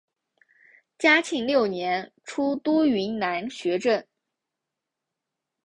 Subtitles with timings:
[0.97, 4.03] 嘉庆六年出督云南学政。